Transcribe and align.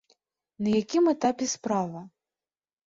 На 0.67 0.73
якім 0.81 1.03
этапе 1.13 1.51
справа? 1.55 2.05